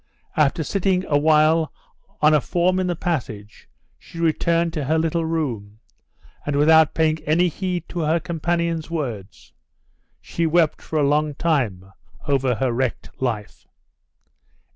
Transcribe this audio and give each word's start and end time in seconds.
After 0.35 0.63
sitting 0.63 1.05
a 1.05 1.17
while 1.19 1.71
on 2.23 2.33
a 2.33 2.41
form 2.41 2.79
in 2.79 2.87
the 2.87 2.95
passage 2.95 3.69
she 3.99 4.17
returned 4.19 4.73
to 4.73 4.85
her 4.85 4.97
little 4.97 5.25
room, 5.25 5.77
and 6.43 6.55
without 6.55 6.95
paying 6.95 7.19
any 7.27 7.49
heed 7.49 7.87
to 7.89 7.99
her 7.99 8.19
companion's 8.19 8.89
words, 8.89 9.53
she 10.19 10.47
wept 10.47 10.81
for 10.81 10.97
a 10.97 11.07
long 11.07 11.35
time 11.35 11.91
over 12.27 12.55
her 12.55 12.71
wrecked 12.73 13.11
life. 13.21 13.67